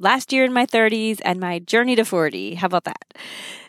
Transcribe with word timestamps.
last 0.00 0.32
year 0.32 0.44
in 0.44 0.52
my 0.52 0.66
30s 0.66 1.20
and 1.24 1.38
my 1.38 1.60
journey 1.60 1.94
to 1.94 2.04
40. 2.04 2.54
How 2.54 2.66
about 2.66 2.84
that? 2.84 3.14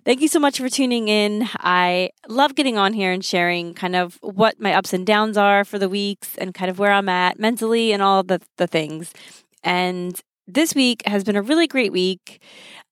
Thank 0.04 0.22
you 0.22 0.28
so 0.28 0.40
much 0.40 0.58
for 0.58 0.70
tuning 0.70 1.10
in. 1.10 1.48
I 1.60 2.10
love 2.28 2.56
getting 2.56 2.78
on 2.78 2.94
here 2.94 3.12
and 3.12 3.24
sharing 3.24 3.74
kind 3.74 3.96
of 3.96 4.18
what 4.22 4.60
my 4.60 4.74
ups 4.74 4.94
and 4.94 5.06
downs 5.06 5.38
are 5.38 5.64
for 5.64 5.78
the 5.78 5.90
weeks 5.90 6.36
and 6.38 6.54
kind 6.54 6.72
of 6.72 6.80
where 6.80 6.92
I'm 6.92 7.10
at 7.10 7.40
mentally 7.40 7.92
and 7.92 8.02
all 8.02 8.24
the, 8.24 8.42
the 8.58 8.66
things. 8.66 9.14
And 9.64 10.20
this 10.48 10.74
week 10.74 11.04
has 11.06 11.24
been 11.24 11.36
a 11.36 11.42
really 11.42 11.68
great 11.68 11.92
week. 11.92 12.42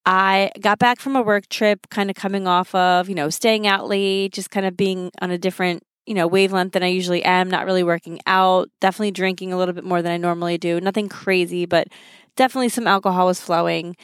I 0.05 0.51
got 0.59 0.77
back 0.77 0.99
from 0.99 1.15
a 1.15 1.21
work 1.21 1.47
trip, 1.49 1.89
kind 1.89 2.09
of 2.09 2.15
coming 2.15 2.47
off 2.47 2.75
of, 2.75 3.09
you 3.09 3.15
know, 3.15 3.29
staying 3.29 3.65
out 3.65 3.87
late, 3.87 4.33
just 4.33 4.51
kind 4.51 4.65
of 4.65 4.77
being 4.77 5.11
on 5.21 5.31
a 5.31 5.37
different 5.37 5.83
you 6.05 6.15
know, 6.15 6.25
wavelength 6.25 6.73
than 6.73 6.81
I 6.81 6.87
usually 6.87 7.23
am, 7.23 7.51
not 7.51 7.67
really 7.67 7.83
working 7.83 8.19
out, 8.25 8.67
definitely 8.81 9.11
drinking 9.11 9.53
a 9.53 9.57
little 9.57 9.75
bit 9.75 9.83
more 9.83 10.01
than 10.01 10.11
I 10.11 10.17
normally 10.17 10.57
do. 10.57 10.81
Nothing 10.81 11.07
crazy, 11.07 11.67
but 11.67 11.87
definitely 12.35 12.69
some 12.69 12.87
alcohol 12.87 13.27
was 13.27 13.39
flowing. 13.39 13.95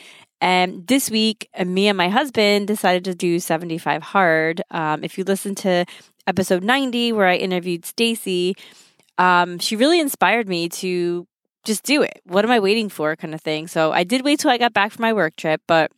And 0.42 0.86
this 0.88 1.09
week, 1.09 1.50
me 1.66 1.88
and 1.88 1.98
my 1.98 2.09
husband 2.09 2.68
decided 2.68 3.06
to 3.06 3.16
do 3.16 3.40
75 3.40 4.04
hard. 4.04 4.62
Um, 4.70 5.04
if 5.04 5.18
you 5.18 5.23
listen 5.23 5.56
to 5.56 5.86
episode 6.28 6.64
90, 6.64 7.14
where 7.14 7.28
I 7.28 7.36
interviewed 7.36 7.86
Stacy, 7.86 8.56
um, 9.18 9.59
she 9.59 9.76
really 9.76 10.00
inspired 10.00 10.48
me 10.48 10.70
to 10.70 11.28
just 11.64 11.84
do 11.84 12.02
it. 12.02 12.22
What 12.25 12.46
am 12.46 12.52
I 12.52 12.59
waiting 12.59 12.90
for? 12.90 13.16
Kind 13.16 13.34
of 13.34 13.41
thing. 13.41 13.68
So 13.68 13.91
I 13.91 14.03
did 14.03 14.24
wait 14.24 14.40
till 14.40 14.52
I 14.52 14.57
got 14.57 14.74
back 14.74 14.92
from 14.92 15.02
my 15.02 15.13
work 15.13 15.36
trip, 15.36 15.62
but 15.68 15.92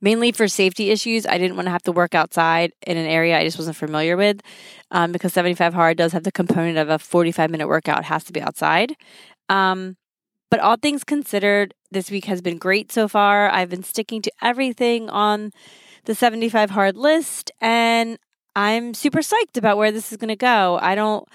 mainly 0.00 0.32
for 0.32 0.48
safety 0.48 0.90
issues, 0.90 1.26
I 1.26 1.38
didn't 1.38 1.56
want 1.56 1.66
to 1.66 1.72
have 1.72 1.82
to 1.82 1.92
work 1.92 2.14
outside 2.14 2.72
in 2.86 2.96
an 2.96 3.06
area 3.06 3.38
I 3.38 3.44
just 3.44 3.58
wasn't 3.58 3.76
familiar 3.76 4.16
with 4.16 4.40
um, 4.90 5.12
because 5.12 5.32
75 5.32 5.74
hard 5.74 5.96
does 5.96 6.12
have 6.12 6.24
the 6.24 6.32
component 6.32 6.78
of 6.78 6.88
a 6.88 6.98
45 6.98 7.50
minute 7.50 7.68
workout, 7.68 8.04
has 8.04 8.24
to 8.24 8.32
be 8.32 8.40
outside. 8.40 8.94
Um, 9.48 9.96
but 10.50 10.60
all 10.60 10.76
things 10.76 11.04
considered, 11.04 11.74
this 11.90 12.10
week 12.10 12.26
has 12.26 12.40
been 12.40 12.58
great 12.58 12.92
so 12.92 13.08
far. 13.08 13.48
I've 13.50 13.70
been 13.70 13.82
sticking 13.82 14.22
to 14.22 14.32
everything 14.42 15.08
on 15.10 15.50
the 16.04 16.14
75 16.14 16.70
hard 16.70 16.96
list, 16.96 17.50
and 17.60 18.18
I'm 18.54 18.94
super 18.94 19.20
psyched 19.20 19.56
about 19.56 19.76
where 19.76 19.92
this 19.92 20.10
is 20.12 20.18
going 20.18 20.28
to 20.28 20.36
go. 20.36 20.78
I 20.80 20.94
don't. 20.94 21.28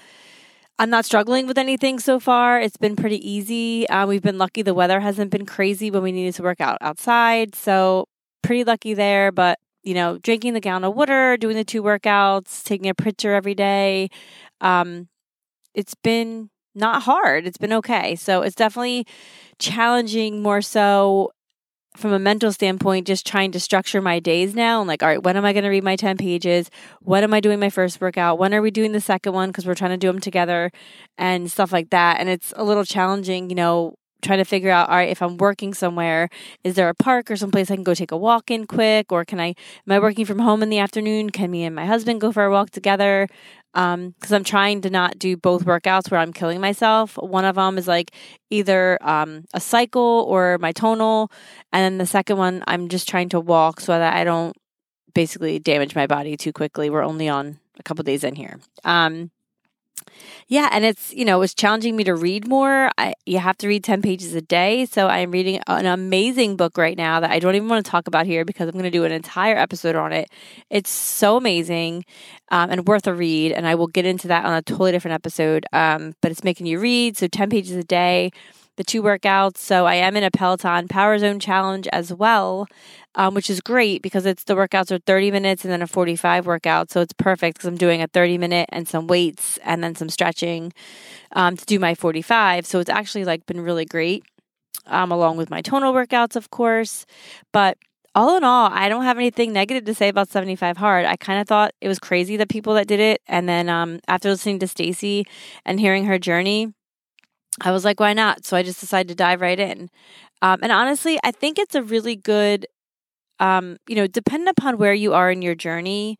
I'm 0.78 0.90
not 0.90 1.04
struggling 1.04 1.46
with 1.46 1.58
anything 1.58 2.00
so 2.00 2.18
far. 2.18 2.58
It's 2.60 2.78
been 2.78 2.96
pretty 2.96 3.28
easy. 3.28 3.88
Uh, 3.88 4.06
we've 4.06 4.22
been 4.22 4.38
lucky 4.38 4.62
the 4.62 4.74
weather 4.74 4.98
hasn't 4.98 5.30
been 5.30 5.46
crazy 5.46 5.90
when 5.90 6.02
we 6.02 6.10
needed 6.10 6.34
to 6.34 6.42
work 6.42 6.60
out 6.60 6.78
outside. 6.80 7.54
So, 7.54 8.08
pretty 8.42 8.64
lucky 8.64 8.94
there. 8.94 9.30
But, 9.30 9.60
you 9.82 9.94
know, 9.94 10.18
drinking 10.18 10.54
the 10.54 10.60
gallon 10.60 10.84
of 10.84 10.96
water, 10.96 11.36
doing 11.36 11.56
the 11.56 11.64
two 11.64 11.82
workouts, 11.82 12.64
taking 12.64 12.88
a 12.88 12.94
picture 12.94 13.34
every 13.34 13.54
day. 13.54 14.08
Um, 14.60 15.08
it's 15.74 15.94
been 15.94 16.50
not 16.74 17.02
hard. 17.02 17.46
It's 17.46 17.58
been 17.58 17.72
okay. 17.74 18.16
So 18.16 18.42
it's 18.42 18.56
definitely 18.56 19.06
challenging 19.58 20.42
more 20.42 20.62
so 20.62 21.32
from 21.96 22.12
a 22.12 22.18
mental 22.18 22.50
standpoint, 22.52 23.06
just 23.06 23.26
trying 23.26 23.52
to 23.52 23.60
structure 23.60 24.00
my 24.00 24.18
days 24.18 24.54
now. 24.54 24.80
I'm 24.80 24.86
like, 24.86 25.02
all 25.02 25.08
right, 25.08 25.22
when 25.22 25.36
am 25.36 25.44
I 25.44 25.52
going 25.52 25.64
to 25.64 25.68
read 25.68 25.84
my 25.84 25.96
10 25.96 26.16
pages? 26.16 26.70
When 27.02 27.22
am 27.22 27.34
I 27.34 27.40
doing 27.40 27.60
my 27.60 27.68
first 27.68 28.00
workout? 28.00 28.38
When 28.38 28.54
are 28.54 28.62
we 28.62 28.70
doing 28.70 28.92
the 28.92 29.00
second 29.00 29.34
one? 29.34 29.50
Because 29.50 29.66
we're 29.66 29.74
trying 29.74 29.90
to 29.90 29.98
do 29.98 30.06
them 30.06 30.20
together 30.20 30.70
and 31.18 31.50
stuff 31.50 31.70
like 31.72 31.90
that. 31.90 32.18
And 32.18 32.30
it's 32.30 32.54
a 32.56 32.64
little 32.64 32.84
challenging, 32.84 33.50
you 33.50 33.56
know, 33.56 33.94
trying 34.22 34.38
to 34.38 34.44
figure 34.44 34.70
out 34.70 34.88
all 34.88 34.96
right 34.96 35.10
if 35.10 35.20
i'm 35.20 35.36
working 35.36 35.74
somewhere 35.74 36.28
is 36.64 36.74
there 36.74 36.88
a 36.88 36.94
park 36.94 37.30
or 37.30 37.36
someplace 37.36 37.70
i 37.70 37.74
can 37.74 37.84
go 37.84 37.94
take 37.94 38.12
a 38.12 38.16
walk 38.16 38.50
in 38.50 38.66
quick 38.66 39.10
or 39.12 39.24
can 39.24 39.40
i 39.40 39.48
am 39.48 39.90
i 39.90 39.98
working 39.98 40.24
from 40.24 40.38
home 40.38 40.62
in 40.62 40.70
the 40.70 40.78
afternoon 40.78 41.30
can 41.30 41.50
me 41.50 41.64
and 41.64 41.74
my 41.74 41.86
husband 41.86 42.20
go 42.20 42.32
for 42.32 42.44
a 42.44 42.50
walk 42.50 42.70
together 42.70 43.28
because 43.72 43.94
um, 43.94 44.14
I'm 44.30 44.44
trying 44.44 44.82
to 44.82 44.90
not 44.90 45.18
do 45.18 45.36
both 45.36 45.64
workouts 45.64 46.10
where 46.10 46.20
I'm 46.20 46.32
killing 46.32 46.60
myself. 46.60 47.16
One 47.16 47.46
of 47.46 47.54
them 47.54 47.78
is 47.78 47.88
like 47.88 48.10
either 48.50 48.98
um, 49.00 49.44
a 49.54 49.60
cycle 49.60 50.26
or 50.28 50.58
my 50.58 50.72
tonal, 50.72 51.30
and 51.72 51.82
then 51.82 51.98
the 51.98 52.06
second 52.06 52.36
one 52.36 52.62
I'm 52.66 52.88
just 52.88 53.08
trying 53.08 53.30
to 53.30 53.40
walk 53.40 53.80
so 53.80 53.92
that 53.92 54.14
I 54.14 54.24
don't 54.24 54.54
basically 55.14 55.58
damage 55.58 55.94
my 55.94 56.06
body 56.06 56.36
too 56.36 56.52
quickly. 56.52 56.90
We're 56.90 57.02
only 57.02 57.28
on 57.28 57.58
a 57.78 57.82
couple 57.82 58.04
days 58.04 58.24
in 58.24 58.34
here. 58.34 58.60
Um, 58.84 59.30
yeah, 60.48 60.68
and 60.72 60.84
it's 60.84 61.12
you 61.12 61.24
know 61.24 61.42
it's 61.42 61.54
challenging 61.54 61.96
me 61.96 62.04
to 62.04 62.14
read 62.14 62.46
more. 62.46 62.90
I, 62.98 63.14
you 63.26 63.38
have 63.38 63.56
to 63.58 63.68
read 63.68 63.84
ten 63.84 64.02
pages 64.02 64.34
a 64.34 64.40
day, 64.40 64.86
so 64.86 65.08
I'm 65.08 65.30
reading 65.30 65.60
an 65.66 65.86
amazing 65.86 66.56
book 66.56 66.76
right 66.76 66.96
now 66.96 67.20
that 67.20 67.30
I 67.30 67.38
don't 67.38 67.54
even 67.54 67.68
want 67.68 67.84
to 67.84 67.90
talk 67.90 68.06
about 68.06 68.26
here 68.26 68.44
because 68.44 68.68
I'm 68.68 68.72
going 68.72 68.84
to 68.84 68.90
do 68.90 69.04
an 69.04 69.12
entire 69.12 69.56
episode 69.56 69.96
on 69.96 70.12
it. 70.12 70.30
It's 70.70 70.90
so 70.90 71.36
amazing 71.36 72.04
um, 72.50 72.70
and 72.70 72.86
worth 72.86 73.06
a 73.06 73.14
read, 73.14 73.52
and 73.52 73.66
I 73.66 73.74
will 73.74 73.86
get 73.86 74.06
into 74.06 74.28
that 74.28 74.44
on 74.44 74.54
a 74.54 74.62
totally 74.62 74.92
different 74.92 75.14
episode. 75.14 75.66
Um, 75.72 76.14
but 76.20 76.30
it's 76.30 76.44
making 76.44 76.66
you 76.66 76.78
read, 76.78 77.16
so 77.16 77.26
ten 77.26 77.50
pages 77.50 77.76
a 77.76 77.84
day 77.84 78.32
the 78.76 78.84
two 78.84 79.02
workouts. 79.02 79.58
So 79.58 79.86
I 79.86 79.94
am 79.94 80.16
in 80.16 80.24
a 80.24 80.30
Peloton 80.30 80.88
Power 80.88 81.18
Zone 81.18 81.38
Challenge 81.38 81.86
as 81.88 82.12
well, 82.12 82.66
um, 83.14 83.34
which 83.34 83.50
is 83.50 83.60
great 83.60 84.02
because 84.02 84.26
it's 84.26 84.44
the 84.44 84.54
workouts 84.54 84.90
are 84.90 84.98
30 84.98 85.30
minutes 85.30 85.64
and 85.64 85.72
then 85.72 85.82
a 85.82 85.86
45 85.86 86.46
workout. 86.46 86.90
So 86.90 87.00
it's 87.00 87.12
perfect 87.12 87.58
because 87.58 87.68
I'm 87.68 87.76
doing 87.76 88.02
a 88.02 88.06
30 88.06 88.38
minute 88.38 88.68
and 88.72 88.88
some 88.88 89.06
weights 89.06 89.58
and 89.64 89.82
then 89.84 89.94
some 89.94 90.08
stretching 90.08 90.72
um, 91.32 91.56
to 91.56 91.64
do 91.66 91.78
my 91.78 91.94
45. 91.94 92.66
So 92.66 92.80
it's 92.80 92.90
actually 92.90 93.24
like 93.24 93.46
been 93.46 93.60
really 93.60 93.84
great, 93.84 94.24
um, 94.86 95.12
along 95.12 95.36
with 95.36 95.50
my 95.50 95.60
tonal 95.60 95.92
workouts, 95.92 96.36
of 96.36 96.50
course. 96.50 97.04
But 97.52 97.76
all 98.14 98.36
in 98.36 98.44
all, 98.44 98.70
I 98.70 98.88
don't 98.88 99.04
have 99.04 99.16
anything 99.16 99.52
negative 99.52 99.84
to 99.84 99.94
say 99.94 100.08
about 100.08 100.28
75 100.28 100.76
hard. 100.76 101.06
I 101.06 101.16
kind 101.16 101.40
of 101.40 101.48
thought 101.48 101.72
it 101.80 101.88
was 101.88 101.98
crazy 101.98 102.36
the 102.36 102.46
people 102.46 102.74
that 102.74 102.86
did 102.86 103.00
it. 103.00 103.22
And 103.26 103.48
then 103.48 103.68
um, 103.68 104.00
after 104.06 104.28
listening 104.28 104.58
to 104.60 104.68
Stacy 104.68 105.24
and 105.64 105.80
hearing 105.80 106.04
her 106.04 106.18
journey, 106.18 106.74
I 107.60 107.70
was 107.70 107.84
like, 107.84 108.00
why 108.00 108.12
not? 108.12 108.44
So 108.44 108.56
I 108.56 108.62
just 108.62 108.80
decided 108.80 109.08
to 109.08 109.14
dive 109.14 109.40
right 109.40 109.58
in. 109.58 109.90
Um, 110.42 110.60
and 110.62 110.72
honestly, 110.72 111.18
I 111.24 111.30
think 111.32 111.58
it's 111.58 111.74
a 111.74 111.82
really 111.82 112.16
good, 112.16 112.66
um, 113.40 113.78
you 113.88 113.96
know, 113.96 114.06
depending 114.06 114.48
upon 114.48 114.78
where 114.78 114.94
you 114.94 115.14
are 115.14 115.30
in 115.30 115.42
your 115.42 115.54
journey, 115.54 116.18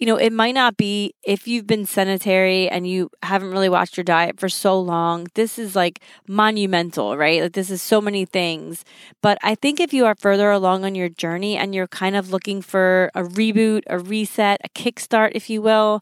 you 0.00 0.06
know, 0.06 0.16
it 0.16 0.32
might 0.32 0.54
not 0.54 0.78
be 0.78 1.14
if 1.22 1.46
you've 1.46 1.66
been 1.66 1.84
sedentary 1.84 2.70
and 2.70 2.88
you 2.88 3.10
haven't 3.22 3.50
really 3.50 3.68
watched 3.68 3.98
your 3.98 4.04
diet 4.04 4.40
for 4.40 4.48
so 4.48 4.80
long. 4.80 5.26
This 5.34 5.58
is 5.58 5.76
like 5.76 6.00
monumental, 6.26 7.18
right? 7.18 7.42
Like, 7.42 7.52
this 7.52 7.68
is 7.68 7.82
so 7.82 8.00
many 8.00 8.24
things. 8.24 8.82
But 9.20 9.36
I 9.42 9.54
think 9.54 9.78
if 9.78 9.92
you 9.92 10.06
are 10.06 10.14
further 10.14 10.50
along 10.50 10.86
on 10.86 10.94
your 10.94 11.10
journey 11.10 11.58
and 11.58 11.74
you're 11.74 11.86
kind 11.86 12.16
of 12.16 12.30
looking 12.30 12.62
for 12.62 13.10
a 13.14 13.22
reboot, 13.22 13.82
a 13.88 13.98
reset, 13.98 14.62
a 14.64 14.70
kickstart, 14.70 15.32
if 15.34 15.50
you 15.50 15.60
will, 15.60 16.00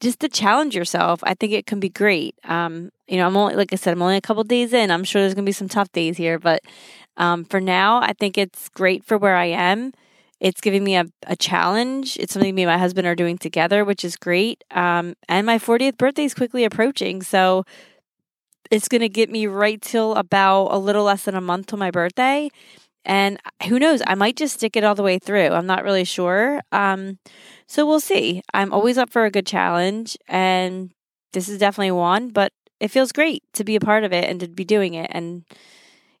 just 0.00 0.20
to 0.20 0.28
challenge 0.30 0.74
yourself, 0.74 1.20
I 1.22 1.34
think 1.34 1.52
it 1.52 1.66
can 1.66 1.80
be 1.80 1.90
great. 1.90 2.34
Um, 2.44 2.92
you 3.06 3.18
know, 3.18 3.26
I'm 3.26 3.36
only, 3.36 3.56
like 3.56 3.74
I 3.74 3.76
said, 3.76 3.92
I'm 3.92 4.00
only 4.00 4.16
a 4.16 4.22
couple 4.22 4.42
days 4.44 4.72
in. 4.72 4.90
I'm 4.90 5.04
sure 5.04 5.20
there's 5.20 5.34
going 5.34 5.44
to 5.44 5.48
be 5.48 5.52
some 5.52 5.68
tough 5.68 5.92
days 5.92 6.16
here, 6.16 6.38
but 6.38 6.62
um, 7.18 7.44
for 7.44 7.60
now, 7.60 8.00
I 8.00 8.14
think 8.14 8.38
it's 8.38 8.70
great 8.70 9.04
for 9.04 9.18
where 9.18 9.36
I 9.36 9.46
am 9.46 9.92
It's 10.44 10.60
giving 10.60 10.84
me 10.84 10.94
a, 10.94 11.06
a 11.26 11.36
challenge. 11.36 12.18
It's 12.20 12.34
something 12.34 12.54
me 12.54 12.64
and 12.64 12.70
my 12.70 12.76
husband 12.76 13.06
are 13.06 13.14
doing 13.14 13.38
together, 13.38 13.82
which 13.82 14.04
is 14.04 14.14
great. 14.14 14.62
Um, 14.70 15.14
and 15.26 15.46
my 15.46 15.56
40th 15.58 15.96
birthday 15.96 16.24
is 16.24 16.34
quickly 16.34 16.64
approaching. 16.64 17.22
So 17.22 17.64
it's 18.70 18.86
going 18.86 19.00
to 19.00 19.08
get 19.08 19.30
me 19.30 19.46
right 19.46 19.80
till 19.80 20.14
about 20.16 20.66
a 20.66 20.76
little 20.76 21.04
less 21.04 21.24
than 21.24 21.34
a 21.34 21.40
month 21.40 21.68
till 21.68 21.78
my 21.78 21.90
birthday. 21.90 22.50
And 23.06 23.38
who 23.68 23.78
knows, 23.78 24.02
I 24.06 24.14
might 24.16 24.36
just 24.36 24.56
stick 24.56 24.76
it 24.76 24.84
all 24.84 24.94
the 24.94 25.02
way 25.02 25.18
through. 25.18 25.48
I'm 25.48 25.66
not 25.66 25.82
really 25.82 26.04
sure. 26.04 26.60
Um, 26.72 27.18
so 27.66 27.86
we'll 27.86 27.98
see. 27.98 28.42
I'm 28.52 28.70
always 28.70 28.98
up 28.98 29.08
for 29.08 29.24
a 29.24 29.30
good 29.30 29.46
challenge, 29.46 30.18
and 30.28 30.90
this 31.32 31.48
is 31.48 31.58
definitely 31.58 31.92
one, 31.92 32.28
but 32.28 32.52
it 32.80 32.88
feels 32.88 33.12
great 33.12 33.42
to 33.54 33.64
be 33.64 33.76
a 33.76 33.80
part 33.80 34.04
of 34.04 34.12
it 34.12 34.28
and 34.28 34.40
to 34.40 34.48
be 34.48 34.64
doing 34.64 34.92
it 34.92 35.10
and, 35.10 35.44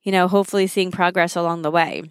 you 0.02 0.12
know, 0.12 0.28
hopefully 0.28 0.66
seeing 0.66 0.90
progress 0.90 1.36
along 1.36 1.60
the 1.60 1.70
way. 1.70 2.04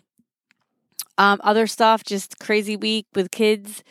Um, 1.18 1.39
other 1.44 1.68
stuff, 1.68 2.04
just 2.04 2.39
crazy 2.39 2.75
week 2.75 3.06
with 3.13 3.31
kids 3.31 3.83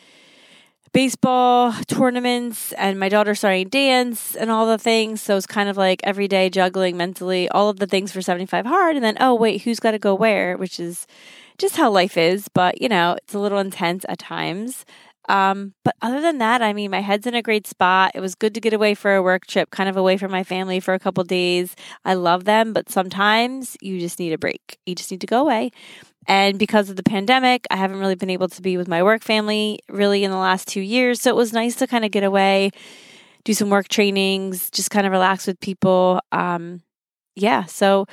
baseball 0.93 1.73
tournaments 1.87 2.71
and 2.73 2.99
my 2.99 3.09
daughter 3.09 3.35
starting 3.35 3.67
dance 3.67 4.35
and 4.35 4.49
all 4.49 4.67
the 4.67 4.77
things. 4.77 5.21
So 5.21 5.35
it's 5.35 5.47
kind 5.47 5.67
of 5.67 5.75
like 5.75 5.99
every 6.03 6.27
day 6.27 6.49
juggling 6.49 6.95
mentally 6.95 7.49
all 7.49 7.69
of 7.69 7.79
the 7.79 7.87
things 7.87 8.11
for 8.11 8.21
75 8.21 8.65
hard. 8.65 8.95
And 8.95 9.03
then, 9.03 9.17
oh, 9.19 9.33
wait, 9.35 9.63
who's 9.63 9.79
got 9.79 9.91
to 9.91 9.99
go 9.99 10.15
where? 10.15 10.55
Which 10.55 10.79
is 10.79 11.05
just 11.57 11.75
how 11.75 11.89
life 11.89 12.15
is. 12.15 12.47
But, 12.47 12.79
you 12.79 12.87
know, 12.87 13.17
it's 13.23 13.33
a 13.33 13.39
little 13.39 13.59
intense 13.59 14.05
at 14.07 14.19
times. 14.19 14.85
Um, 15.29 15.73
but 15.85 15.95
other 16.01 16.21
than 16.21 16.37
that, 16.39 16.61
I 16.61 16.73
mean, 16.73 16.91
my 16.91 16.99
head's 16.99 17.25
in 17.25 17.33
a 17.33 17.41
great 17.41 17.65
spot. 17.65 18.11
It 18.13 18.19
was 18.19 18.35
good 18.35 18.53
to 18.55 18.61
get 18.61 18.73
away 18.73 18.93
for 18.93 19.15
a 19.15 19.23
work 19.23 19.47
trip, 19.47 19.71
kind 19.71 19.89
of 19.89 19.95
away 19.95 20.17
from 20.17 20.31
my 20.31 20.43
family 20.43 20.79
for 20.79 20.93
a 20.93 20.99
couple 20.99 21.23
days. 21.23 21.75
I 22.03 22.13
love 22.13 22.43
them, 22.43 22.73
but 22.73 22.91
sometimes 22.91 23.77
you 23.81 23.99
just 23.99 24.19
need 24.19 24.33
a 24.33 24.37
break. 24.37 24.77
You 24.85 24.95
just 24.95 25.09
need 25.11 25.21
to 25.21 25.27
go 25.27 25.39
away. 25.39 25.71
And 26.27 26.57
because 26.57 26.89
of 26.89 26.95
the 26.95 27.03
pandemic, 27.03 27.65
I 27.69 27.75
haven't 27.75 27.99
really 27.99 28.15
been 28.15 28.29
able 28.29 28.47
to 28.49 28.61
be 28.61 28.77
with 28.77 28.87
my 28.87 29.03
work 29.03 29.23
family 29.23 29.79
really 29.89 30.23
in 30.23 30.31
the 30.31 30.37
last 30.37 30.67
two 30.67 30.81
years. 30.81 31.21
So 31.21 31.29
it 31.29 31.35
was 31.35 31.53
nice 31.53 31.75
to 31.75 31.87
kind 31.87 32.05
of 32.05 32.11
get 32.11 32.23
away, 32.23 32.71
do 33.43 33.53
some 33.53 33.69
work 33.69 33.87
trainings, 33.87 34.69
just 34.69 34.89
kind 34.89 35.05
of 35.05 35.11
relax 35.11 35.47
with 35.47 35.59
people. 35.59 36.21
Um, 36.31 36.81
yeah, 37.35 37.65
so 37.65 38.05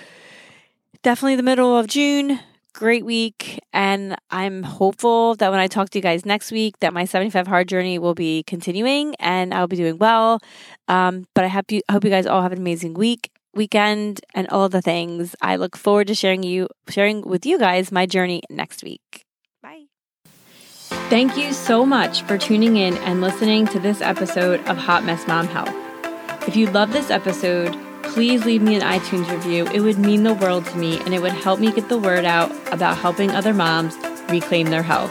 definitely 1.02 1.36
the 1.36 1.42
middle 1.42 1.76
of 1.76 1.86
June, 1.86 2.40
great 2.72 3.04
week. 3.04 3.60
And 3.72 4.16
I'm 4.30 4.62
hopeful 4.62 5.34
that 5.36 5.50
when 5.50 5.60
I 5.60 5.66
talk 5.66 5.90
to 5.90 5.98
you 5.98 6.02
guys 6.02 6.24
next 6.24 6.50
week, 6.50 6.78
that 6.80 6.92
my 6.92 7.04
75 7.04 7.46
hard 7.46 7.68
journey 7.68 7.98
will 7.98 8.14
be 8.14 8.42
continuing 8.44 9.14
and 9.16 9.52
I'll 9.52 9.68
be 9.68 9.76
doing 9.76 9.98
well. 9.98 10.40
Um, 10.88 11.26
but 11.34 11.44
I 11.44 11.48
hope 11.48 11.70
you, 11.70 11.82
I 11.88 11.92
hope 11.92 12.04
you 12.04 12.10
guys 12.10 12.26
all 12.26 12.42
have 12.42 12.52
an 12.52 12.58
amazing 12.58 12.94
week 12.94 13.30
weekend 13.54 14.20
and 14.34 14.48
all 14.48 14.68
the 14.68 14.82
things. 14.82 15.34
I 15.40 15.56
look 15.56 15.76
forward 15.76 16.06
to 16.08 16.14
sharing 16.14 16.42
you 16.42 16.68
sharing 16.88 17.22
with 17.22 17.46
you 17.46 17.58
guys 17.58 17.92
my 17.92 18.06
journey 18.06 18.42
next 18.50 18.82
week. 18.82 19.24
Bye. 19.62 19.86
Thank 21.08 21.36
you 21.36 21.52
so 21.52 21.84
much 21.84 22.22
for 22.22 22.38
tuning 22.38 22.76
in 22.76 22.96
and 22.98 23.20
listening 23.20 23.66
to 23.68 23.78
this 23.78 24.00
episode 24.00 24.60
of 24.68 24.76
Hot 24.76 25.04
Mess 25.04 25.26
Mom 25.26 25.46
Health. 25.48 25.74
If 26.48 26.56
you 26.56 26.66
love 26.70 26.92
this 26.92 27.10
episode, 27.10 27.76
please 28.02 28.44
leave 28.44 28.62
me 28.62 28.74
an 28.74 28.82
iTunes 28.82 29.30
review. 29.30 29.66
It 29.68 29.80
would 29.80 29.98
mean 29.98 30.22
the 30.22 30.34
world 30.34 30.66
to 30.66 30.76
me 30.76 30.98
and 31.00 31.14
it 31.14 31.22
would 31.22 31.32
help 31.32 31.60
me 31.60 31.72
get 31.72 31.88
the 31.88 31.98
word 31.98 32.24
out 32.24 32.50
about 32.72 32.98
helping 32.98 33.30
other 33.30 33.54
moms 33.54 33.96
reclaim 34.28 34.66
their 34.70 34.82
health. 34.82 35.10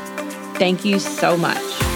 Thank 0.57 0.83
you 0.83 1.00
so 1.00 1.38
much. 1.38 1.88